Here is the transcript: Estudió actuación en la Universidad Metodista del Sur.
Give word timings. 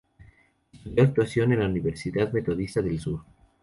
Estudió 0.73 1.03
actuación 1.03 1.53
en 1.53 1.59
la 1.59 1.67
Universidad 1.67 2.31
Metodista 2.33 2.81
del 2.81 2.99
Sur. 2.99 3.21